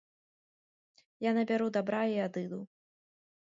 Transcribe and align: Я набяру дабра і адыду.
Я 1.29 1.35
набяру 1.39 1.69
дабра 1.77 2.01
і 2.17 2.19
адыду. 2.27 2.59